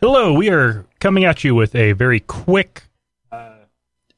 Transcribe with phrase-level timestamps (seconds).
[0.00, 2.84] Hello, we are coming at you with a very quick
[3.32, 3.56] uh,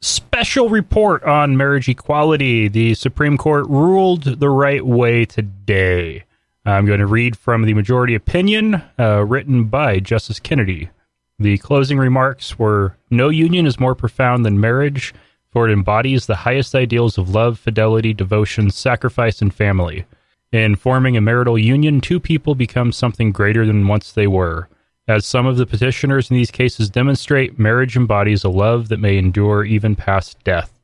[0.02, 2.68] special report on marriage equality.
[2.68, 6.24] The Supreme Court ruled the right way today.
[6.66, 10.90] I'm going to read from the majority opinion uh, written by Justice Kennedy.
[11.38, 15.14] The closing remarks were No union is more profound than marriage,
[15.48, 20.04] for it embodies the highest ideals of love, fidelity, devotion, sacrifice, and family.
[20.52, 24.68] In forming a marital union, two people become something greater than once they were.
[25.10, 29.18] As some of the petitioners in these cases demonstrate, marriage embodies a love that may
[29.18, 30.78] endure even past death.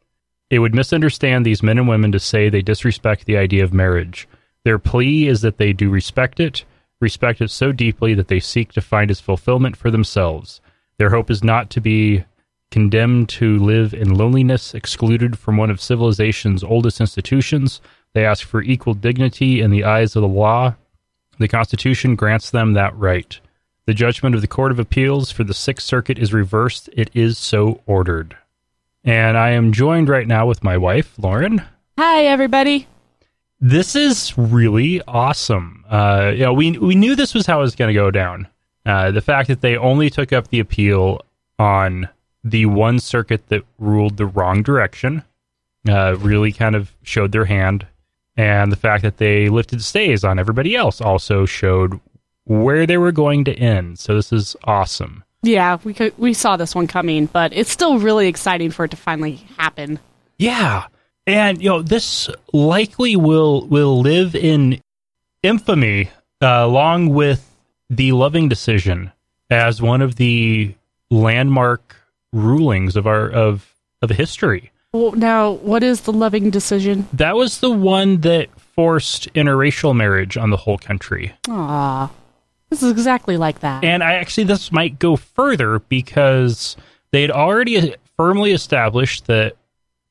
[0.50, 4.26] It would misunderstand these men and women to say they disrespect the idea of marriage.
[4.64, 6.64] Their plea is that they do respect it,
[7.00, 10.60] respect it so deeply that they seek to find its fulfillment for themselves.
[10.98, 12.24] Their hope is not to be
[12.72, 17.80] condemned to live in loneliness, excluded from one of civilization's oldest institutions.
[18.12, 20.74] They ask for equal dignity in the eyes of the law.
[21.38, 23.38] The Constitution grants them that right.
[23.86, 26.90] The judgment of the Court of Appeals for the Sixth Circuit is reversed.
[26.92, 28.36] It is so ordered.
[29.04, 31.62] And I am joined right now with my wife, Lauren.
[31.96, 32.88] Hi, everybody.
[33.60, 35.84] This is really awesome.
[35.88, 38.48] Uh, you know, we we knew this was how it was going to go down.
[38.84, 41.20] Uh, the fact that they only took up the appeal
[41.60, 42.08] on
[42.42, 45.22] the one circuit that ruled the wrong direction
[45.88, 47.86] uh, really kind of showed their hand,
[48.36, 52.00] and the fact that they lifted stays on everybody else also showed
[52.46, 53.98] where they were going to end.
[53.98, 55.24] So this is awesome.
[55.42, 58.90] Yeah, we could, we saw this one coming, but it's still really exciting for it
[58.92, 59.98] to finally happen.
[60.38, 60.86] Yeah.
[61.26, 64.80] And you know, this likely will will live in
[65.42, 66.10] infamy
[66.40, 67.50] uh, along with
[67.90, 69.12] the Loving decision
[69.50, 70.74] as one of the
[71.10, 71.96] landmark
[72.32, 74.70] rulings of our of of history.
[74.92, 77.08] Well, now, what is the Loving decision?
[77.12, 81.32] That was the one that forced interracial marriage on the whole country.
[81.48, 82.10] Ah,
[82.70, 83.84] this is exactly like that.
[83.84, 86.76] And I actually, this might go further because
[87.12, 89.56] they had already firmly established that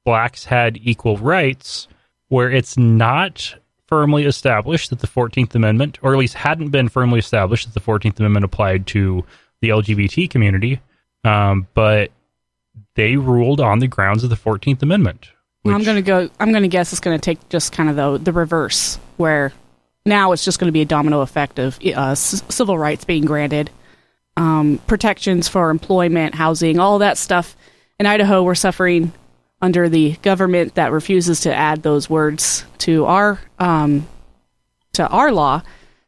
[0.03, 1.87] blacks had equal rights,
[2.29, 3.55] where it's not
[3.87, 7.85] firmly established that the 14th Amendment, or at least hadn't been firmly established that the
[7.85, 9.25] 14th Amendment applied to
[9.61, 10.79] the LGBT community.
[11.23, 12.11] Um, but
[12.95, 15.29] they ruled on the grounds of the 14th Amendment.
[15.63, 17.89] Which, I'm going to go, I'm going to guess it's going to take just kind
[17.89, 19.51] of the, the reverse, where
[20.05, 23.25] now it's just going to be a domino effect of uh, c- civil rights being
[23.25, 23.69] granted,
[24.37, 27.55] um, protections for employment, housing, all that stuff.
[27.99, 29.13] In Idaho, we're suffering
[29.61, 34.07] under the government that refuses to add those words to our um,
[34.93, 35.61] to our law.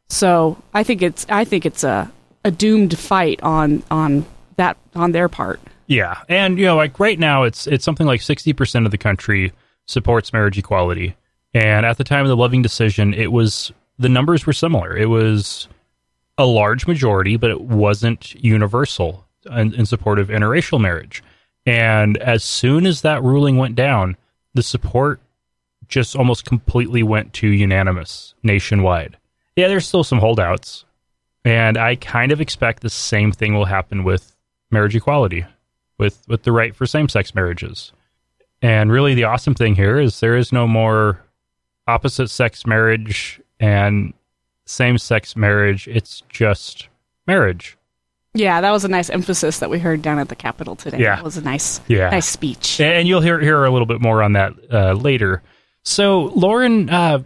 [0.09, 2.11] So I think it's I think it's a,
[2.43, 4.25] a doomed fight on on
[4.57, 5.59] that on their part.
[5.87, 8.97] Yeah, and you know, like right now, it's it's something like sixty percent of the
[8.97, 9.53] country
[9.85, 11.15] supports marriage equality,
[11.53, 14.95] and at the time of the Loving decision, it was the numbers were similar.
[14.95, 15.67] It was
[16.37, 21.23] a large majority, but it wasn't universal in, in support of interracial marriage.
[21.65, 24.15] And as soon as that ruling went down,
[24.53, 25.19] the support
[25.87, 29.17] just almost completely went to unanimous nationwide.
[29.55, 30.85] Yeah, there's still some holdouts,
[31.43, 34.35] and I kind of expect the same thing will happen with
[34.69, 35.45] marriage equality,
[35.97, 37.91] with with the right for same-sex marriages.
[38.61, 41.23] And really, the awesome thing here is there is no more
[41.87, 44.13] opposite sex marriage and
[44.65, 45.87] same sex marriage.
[45.87, 46.87] It's just
[47.25, 47.77] marriage.
[48.33, 50.99] Yeah, that was a nice emphasis that we heard down at the Capitol today.
[50.99, 51.15] Yeah.
[51.15, 52.09] That was a nice, Yeah.
[52.09, 52.79] nice speech.
[52.79, 55.41] And you'll hear hear a little bit more on that uh, later.
[55.83, 57.19] So, Lauren, uh,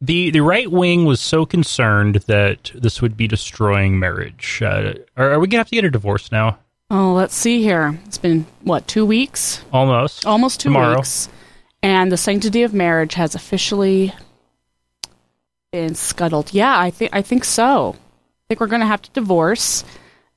[0.00, 4.60] the the right wing was so concerned that this would be destroying marriage.
[4.62, 6.58] Uh, are, are we gonna have to get a divorce now?
[6.90, 7.98] Oh, let's see here.
[8.04, 10.26] It's been what two weeks, Almost.
[10.26, 10.96] almost two Tomorrow.
[10.96, 11.30] weeks,
[11.82, 14.12] and the sanctity of marriage has officially
[15.74, 16.54] been scuttled.
[16.54, 17.96] Yeah, I think I think so.
[17.96, 19.82] I think we're going to have to divorce,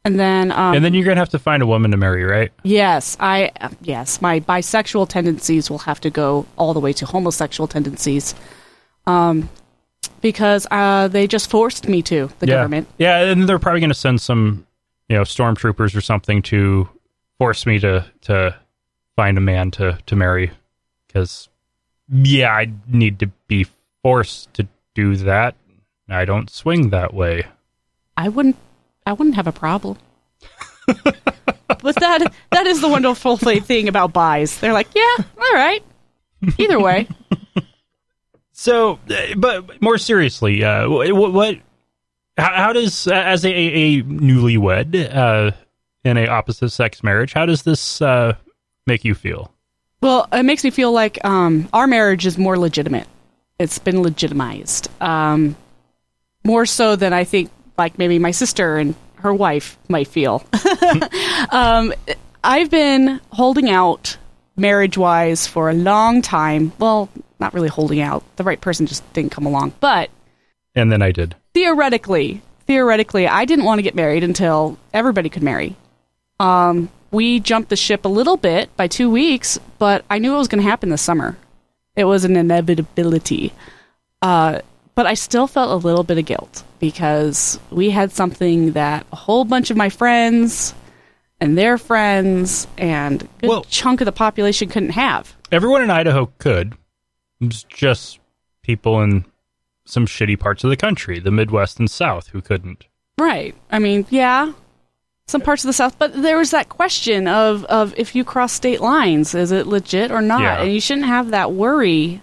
[0.03, 2.51] and then um, and then you're gonna have to find a woman to marry, right?
[2.63, 7.67] Yes, I yes, my bisexual tendencies will have to go all the way to homosexual
[7.67, 8.33] tendencies,
[9.05, 9.47] um,
[10.21, 12.55] because uh, they just forced me to the yeah.
[12.55, 12.87] government.
[12.97, 14.65] Yeah, and they're probably gonna send some,
[15.07, 16.89] you know, stormtroopers or something to
[17.37, 18.55] force me to to
[19.15, 20.49] find a man to to marry,
[21.05, 21.47] because
[22.09, 23.67] yeah, I need to be
[24.01, 25.55] forced to do that.
[26.09, 27.45] I don't swing that way.
[28.17, 28.57] I wouldn't,
[29.05, 29.97] I wouldn't have a problem.
[30.87, 34.59] but that that is the wonderful thing about buys.
[34.59, 35.83] They're like, yeah, all right,
[36.57, 37.07] either way.
[38.59, 41.59] So, uh, but more seriously, uh, what, what
[42.37, 45.51] how, how does as a, a newlywed uh,
[46.03, 48.35] in a opposite sex marriage, how does this uh,
[48.87, 49.53] make you feel?
[50.01, 53.07] Well, it makes me feel like um, our marriage is more legitimate.
[53.59, 55.55] It's been legitimized um,
[56.43, 57.49] more so than I think.
[57.77, 60.43] Like maybe my sister and her wife might feel.
[61.51, 61.93] um,
[62.43, 64.17] I've been holding out
[64.55, 66.71] marriage wise for a long time.
[66.79, 67.09] Well,
[67.39, 68.23] not really holding out.
[68.37, 69.73] The right person just didn't come along.
[69.79, 70.09] But
[70.75, 71.35] And then I did.
[71.53, 75.75] theoretically, theoretically, I didn't want to get married until everybody could marry.
[76.39, 80.37] Um, we jumped the ship a little bit by two weeks, but I knew it
[80.37, 81.37] was going to happen this summer.
[81.97, 83.51] It was an inevitability.
[84.21, 84.61] Uh,
[84.95, 89.15] but I still felt a little bit of guilt because we had something that a
[89.15, 90.73] whole bunch of my friends
[91.41, 95.35] and their friends and a good Well- chunk of the population couldn't have.
[95.51, 96.73] Everyone in Idaho could.
[97.41, 98.19] It's just
[98.63, 99.25] people in
[99.85, 102.85] some shitty parts of the country, the Midwest and South, who couldn't.
[103.19, 103.55] Right.
[103.71, 104.53] I mean, yeah,
[105.27, 108.53] some parts of the South, but there was that question of of if you cross
[108.53, 110.41] state lines, is it legit or not?
[110.41, 110.61] Yeah.
[110.61, 112.21] And you shouldn't have that worry.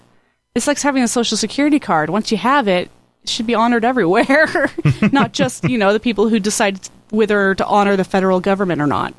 [0.54, 2.10] It's like having a social security card.
[2.10, 2.90] Once you have it,
[3.22, 4.70] it should be honored everywhere,
[5.12, 6.80] not just you know the people who decide
[7.10, 9.14] whether to honor the federal government or not.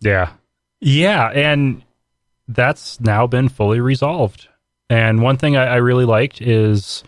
[0.00, 0.32] Yeah.
[0.80, 1.82] Yeah, and
[2.46, 4.48] that's now been fully resolved.
[4.90, 7.02] And one thing I, I really liked is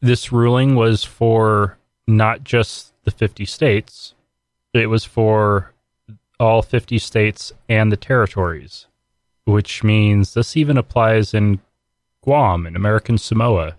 [0.00, 4.14] this ruling was for not just the 50 states,
[4.74, 5.72] it was for
[6.40, 8.86] all 50 states and the territories,
[9.44, 11.60] which means this even applies in
[12.22, 13.76] Guam and American Samoa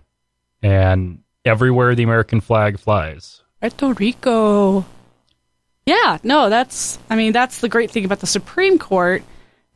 [0.62, 3.42] and everywhere the American flag flies.
[3.60, 4.84] Puerto Rico.
[5.86, 9.22] Yeah, no, that's, I mean, that's the great thing about the Supreme Court.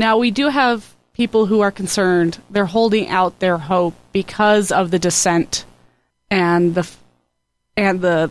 [0.00, 2.40] Now, we do have people who are concerned.
[2.48, 5.64] They're holding out their hope because of the dissent
[6.30, 6.90] and the,
[7.76, 8.30] and the,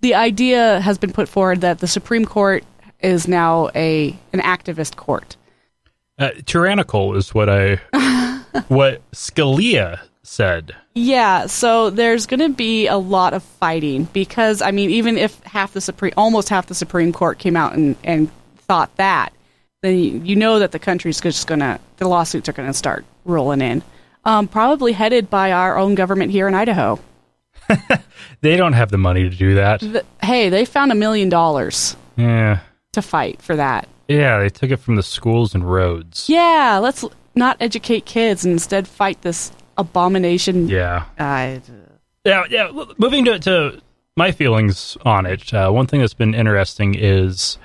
[0.00, 2.64] the idea has been put forward that the Supreme Court
[3.00, 5.36] is now a, an activist court.
[6.18, 7.76] Uh, tyrannical is what I,
[8.68, 10.74] what Scalia said.
[10.94, 15.42] Yeah, so there's going to be a lot of fighting because I mean, even if
[15.44, 19.32] half the supreme, almost half the Supreme Court came out and and thought that,
[19.82, 22.74] then you, you know that the country's just going to the lawsuits are going to
[22.74, 23.82] start rolling in.
[24.24, 26.98] Um, probably headed by our own government here in Idaho.
[28.42, 29.80] They don't have the money to do that.
[29.80, 32.60] The, hey, they found a million dollars Yeah.
[32.92, 33.86] to fight for that.
[34.08, 36.26] Yeah, they took it from the schools and roads.
[36.28, 40.68] Yeah, let's not educate kids and instead fight this abomination.
[40.68, 41.04] Yeah.
[41.18, 41.60] Uh,
[42.24, 42.70] Yeah, yeah.
[42.98, 43.80] Moving to, to
[44.16, 47.58] my feelings on it, uh, one thing that's been interesting is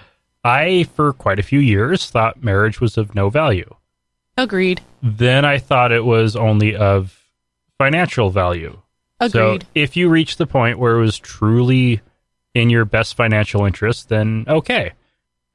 [0.44, 3.74] I, for quite a few years, thought marriage was of no value.
[4.38, 4.82] agreed.
[5.02, 7.18] Then I thought it was only of
[7.78, 8.80] financial value.
[9.20, 9.64] Agreed.
[9.64, 12.02] So if you reach the point where it was truly
[12.54, 14.94] in your best financial interest, then okay.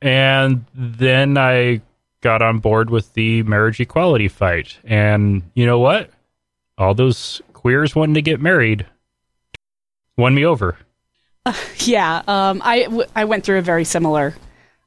[0.03, 1.83] And then I
[2.21, 4.79] got on board with the marriage equality fight.
[4.85, 6.11] And you know what?
[6.79, 8.87] All those queers wanting to get married
[10.17, 10.77] won me over.
[11.79, 14.35] Yeah, um, I w- I went through a very similar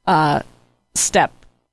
[0.06, 0.40] uh,
[0.94, 1.32] step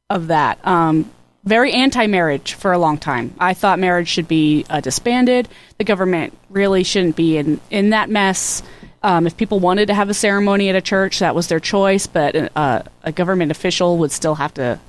[0.09, 0.59] of that.
[0.65, 1.09] Um,
[1.43, 3.33] very anti-marriage for a long time.
[3.39, 5.49] I thought marriage should be uh, disbanded.
[5.77, 8.61] The government really shouldn't be in in that mess.
[9.03, 12.05] Um, if people wanted to have a ceremony at a church, that was their choice.
[12.05, 14.79] But uh, a government official would still have to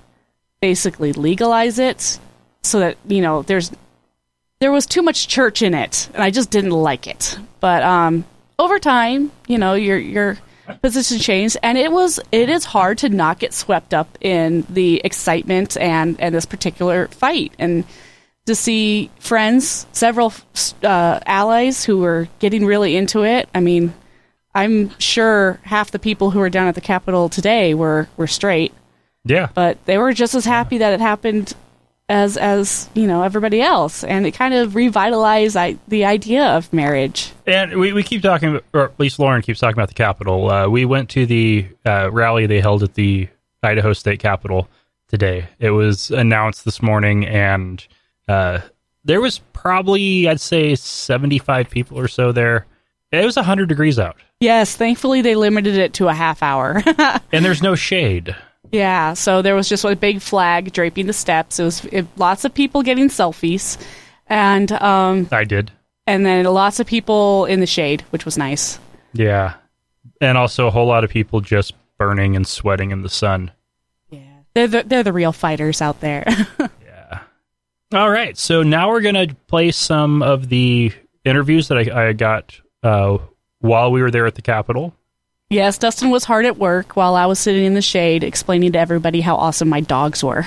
[0.61, 2.19] basically legalize it,
[2.63, 3.73] so that you know there's
[4.61, 7.39] there was too much church in it, and I just didn't like it.
[7.61, 8.25] But um,
[8.59, 10.39] over time, you know, your your
[10.82, 15.01] position changed, and it was it is hard to not get swept up in the
[15.05, 17.84] excitement and and this particular fight, and
[18.46, 20.32] to see friends, several
[20.82, 23.48] uh, allies who were getting really into it.
[23.55, 23.94] I mean,
[24.55, 28.75] I'm sure half the people who were down at the Capitol today were were straight,
[29.25, 29.48] Yeah.
[29.55, 31.55] but they were just as happy that it happened
[32.09, 36.73] as as you know everybody else, and it kind of revitalized I, the idea of
[36.73, 37.32] marriage.
[37.47, 40.51] And we, we keep talking, or at least Lauren keeps talking about the Capitol.
[40.51, 43.29] Uh, we went to the uh, rally they held at the
[43.63, 44.69] Idaho State Capitol
[45.09, 45.49] today.
[45.59, 47.87] It was announced this morning, and
[48.29, 48.61] uh,
[49.05, 52.67] there was probably, I'd say, 75 people or so there.
[53.11, 56.82] It was 100 degrees out, Yes, thankfully they limited it to a half hour.
[57.32, 58.35] and there's no shade.
[58.72, 61.60] Yeah, so there was just a big flag draping the steps.
[61.60, 63.81] It was it, lots of people getting selfies,
[64.26, 65.70] and um, I did.
[66.06, 68.79] and then lots of people in the shade, which was nice.
[69.12, 69.55] Yeah.
[70.20, 73.50] And also a whole lot of people just burning and sweating in the sun.
[74.10, 74.20] Yeah,
[74.55, 76.24] they're the, they're the real fighters out there.
[76.84, 77.20] Yeah.
[77.93, 78.38] All right.
[78.38, 80.93] So now we're going to play some of the
[81.24, 83.19] interviews that I, I got uh,
[83.58, 84.94] while we were there at the Capitol.
[85.53, 88.79] Yes, Dustin was hard at work while I was sitting in the shade explaining to
[88.79, 90.47] everybody how awesome my dogs were.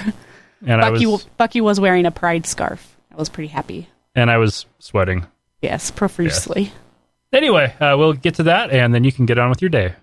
[0.66, 2.98] And Bucky, was, Bucky was wearing a pride scarf.
[3.12, 3.88] I was pretty happy.
[4.16, 5.28] And I was sweating.
[5.62, 6.62] Yes, profusely.
[6.64, 6.74] Yes.
[7.34, 9.94] Anyway, uh, we'll get to that and then you can get on with your day.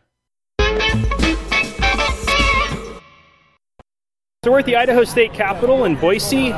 [4.44, 6.52] So we're at the Idaho State Capitol in Boise.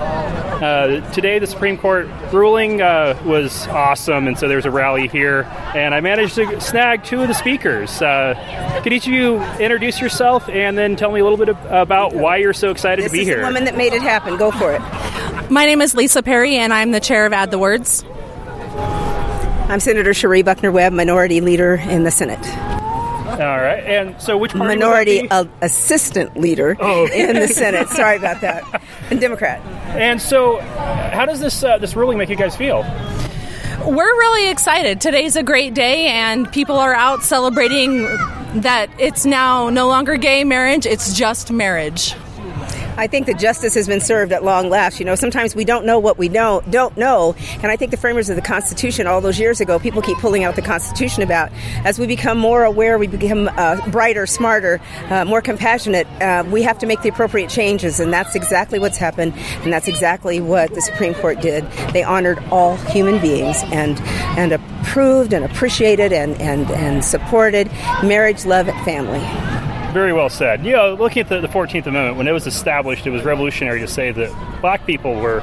[0.64, 5.42] Uh, today, the Supreme Court ruling uh, was awesome, and so there's a rally here.
[5.74, 8.00] And I managed to snag two of the speakers.
[8.00, 12.14] Uh, could each of you introduce yourself and then tell me a little bit about
[12.14, 13.40] why you're so excited this to be is here?
[13.40, 14.38] the woman that made it happen.
[14.38, 14.80] Go for it.
[15.50, 18.02] My name is Lisa Perry, and I'm the chair of Add the Words.
[19.68, 22.73] I'm Senator Cherie Buckner Webb, Minority Leader in the Senate.
[23.34, 27.06] All right, and so which party Minority uh, Assistant Leader Oh.
[27.12, 27.88] in the Senate.
[27.88, 28.82] Sorry about that.
[29.10, 29.60] And Democrat.
[29.96, 32.82] And so, how does this uh, this ruling make you guys feel?
[33.84, 35.00] We're really excited.
[35.00, 38.04] Today's a great day, and people are out celebrating
[38.62, 42.14] that it's now no longer gay marriage, it's just marriage.
[42.96, 45.00] I think that justice has been served at long last.
[45.00, 47.34] You know, sometimes we don't know what we know, don't know.
[47.54, 50.44] And I think the framers of the Constitution all those years ago, people keep pulling
[50.44, 51.50] out the Constitution about.
[51.84, 56.62] As we become more aware, we become uh, brighter, smarter, uh, more compassionate, uh, we
[56.62, 57.98] have to make the appropriate changes.
[57.98, 59.34] And that's exactly what's happened.
[59.62, 61.68] And that's exactly what the Supreme Court did.
[61.92, 64.00] They honored all human beings and,
[64.38, 67.70] and approved and appreciated and, and, and supported
[68.02, 69.63] marriage, love, and family.
[69.94, 70.66] Very well said.
[70.66, 73.78] You know, looking at the, the 14th Amendment, when it was established, it was revolutionary
[73.78, 75.40] to say that black people were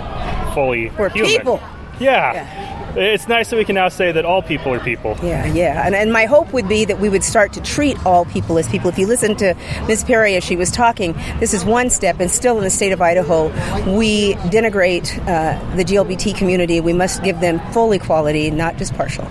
[0.54, 1.32] fully We're human.
[1.32, 1.62] people.
[2.02, 2.98] Yeah.
[2.98, 5.18] It's nice that we can now say that all people are people.
[5.24, 5.86] Yeah, yeah.
[5.86, 8.68] And, and my hope would be that we would start to treat all people as
[8.68, 8.90] people.
[8.90, 9.56] If you listen to
[9.88, 10.04] Ms.
[10.04, 13.02] Perry as she was talking, this is one step, and still in the state of
[13.02, 13.48] Idaho,
[13.96, 16.82] we denigrate uh, the GLBT community.
[16.82, 19.26] We must give them full equality, not just partial.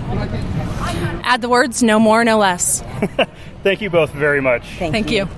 [1.30, 2.80] Add the words, no more, no less.
[3.62, 4.64] Thank you both very much.
[4.80, 5.28] Thank, Thank you.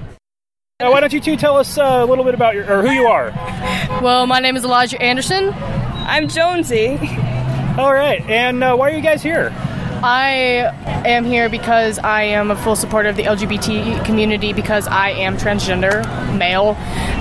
[0.80, 2.90] Now, why don't you two tell us uh, a little bit about your, or who
[2.90, 3.30] you are?
[4.02, 5.52] Well, my name is Elijah Anderson.
[5.52, 6.96] I'm Jonesy.
[7.76, 9.52] All right, and uh, why are you guys here?
[10.02, 10.72] I
[11.04, 15.36] am here because I am a full supporter of the LGBT community because I am
[15.36, 16.02] transgender,
[16.38, 16.74] male,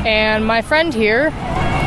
[0.07, 1.33] and my friend here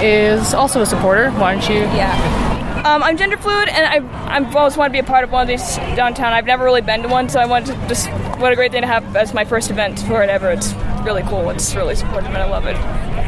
[0.02, 1.30] is also a supporter.
[1.30, 1.76] Why don't you?
[1.76, 2.43] Yeah.
[2.84, 5.40] Um, I'm gender fluid, and I I've always wanted to be a part of one
[5.40, 6.34] of these downtown.
[6.34, 8.82] I've never really been to one, so I wanted to just what a great thing
[8.82, 10.50] to have as my first event for it ever.
[10.50, 11.48] It's really cool.
[11.48, 12.76] It's really supportive, and I love it.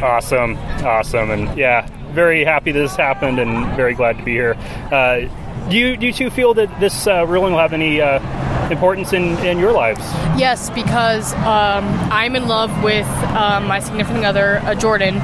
[0.03, 4.53] Awesome, awesome, and yeah, very happy this happened, and very glad to be here.
[4.91, 5.21] Uh,
[5.69, 8.19] do you do you two feel that this uh, ruling will have any uh,
[8.69, 9.99] importance in, in your lives?
[10.37, 15.15] Yes, because um, I'm in love with um, my significant other, uh, Jordan,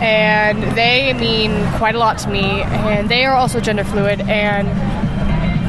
[0.00, 2.62] and they mean quite a lot to me.
[2.62, 4.20] And they are also gender fluid.
[4.20, 4.68] And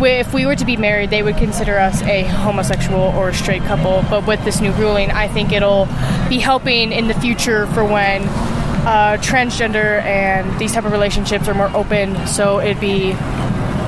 [0.03, 3.61] if we were to be married, they would consider us a homosexual or a straight
[3.63, 4.03] couple.
[4.09, 5.85] But with this new ruling, I think it'll
[6.29, 11.53] be helping in the future for when uh, transgender and these type of relationships are
[11.53, 12.27] more open.
[12.27, 13.13] So it'd be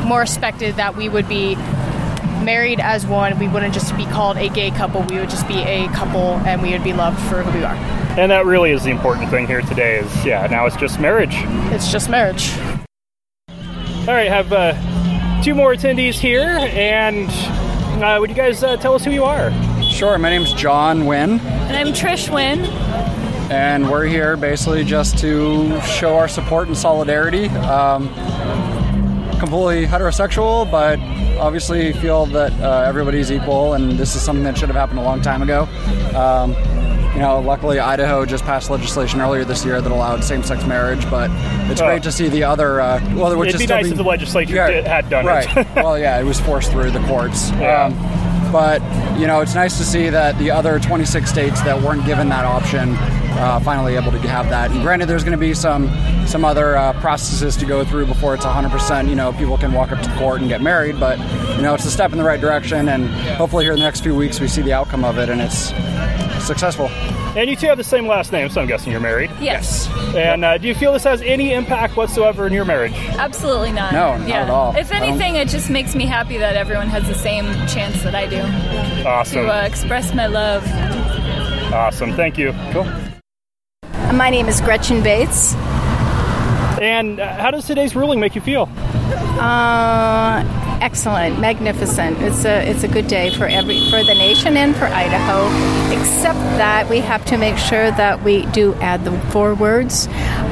[0.05, 1.55] more respected that we would be
[2.43, 3.37] married as one.
[3.39, 5.01] We wouldn't just be called a gay couple.
[5.03, 7.75] We would just be a couple, and we would be loved for who we are.
[8.19, 9.97] And that really is the important thing here today.
[9.99, 11.33] Is yeah, now it's just marriage.
[11.73, 12.51] It's just marriage.
[13.49, 17.29] All right, have uh, two more attendees here, and
[18.03, 19.51] uh, would you guys uh, tell us who you are?
[19.83, 22.59] Sure, my name's John Wynn, And I'm Trish Wynn.
[23.51, 27.47] and we're here basically just to show our support and solidarity.
[27.49, 28.09] Um,
[29.47, 30.97] completely heterosexual, but
[31.37, 35.03] obviously feel that uh, everybody's equal, and this is something that should have happened a
[35.03, 35.63] long time ago.
[36.15, 36.51] Um,
[37.13, 41.29] you know, luckily Idaho just passed legislation earlier this year that allowed same-sex marriage, but
[41.69, 41.85] it's Oh.
[41.85, 42.79] great to see the other.
[42.79, 45.25] Uh, well, which It'd is be nice being- if the legislature Yeah, did, had done
[45.25, 45.57] right.
[45.57, 45.67] it.
[45.75, 47.51] well, yeah, it was forced through the courts.
[47.59, 47.85] Yeah.
[47.85, 48.81] Um, but
[49.19, 52.45] you know, it's nice to see that the other 26 states that weren't given that
[52.45, 52.95] option
[53.35, 54.71] uh, finally able to have that.
[54.71, 55.89] And granted, there's going to be some
[56.27, 59.09] some other uh, processes to go through before it's 100%.
[59.09, 61.19] You know, people can walk up to the court and get married, but
[61.57, 62.87] you know, it's a step in the right direction.
[62.89, 65.41] And hopefully, here in the next few weeks, we see the outcome of it, and
[65.41, 65.73] it's
[66.45, 66.87] successful.
[67.37, 69.31] and you two have the same last name, so I'm guessing you're married.
[69.39, 72.93] Yes, And uh, do you feel this has any impact whatsoever in your marriage?
[73.17, 73.93] absolutely not.
[73.93, 74.41] No, not yeah.
[74.43, 74.75] at all.
[74.75, 78.27] If anything, it just makes me happy that everyone has the same chance that I
[78.27, 78.41] do
[79.07, 80.63] Awesome, to uh, express my love.
[81.73, 82.13] awesome.
[82.13, 82.53] Thank you.
[82.71, 82.85] Cool.
[84.11, 85.53] My name is Gretchen Bates.
[86.81, 88.69] And uh, how does today's ruling make you feel?
[89.39, 90.43] Uh,
[90.81, 92.21] excellent, magnificent.
[92.21, 95.47] It's a it's a good day for every for the nation and for Idaho.
[95.97, 100.07] Except that we have to make sure that we do add the four words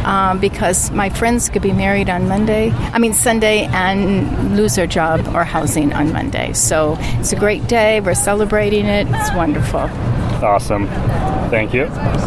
[0.06, 2.72] um, because my friends could be married on Monday.
[2.72, 6.54] I mean Sunday and lose their job or housing on Monday.
[6.54, 8.00] So it's a great day.
[8.00, 9.08] We're celebrating it.
[9.10, 9.82] It's wonderful.
[10.42, 10.88] Awesome.
[11.50, 11.86] Thank you.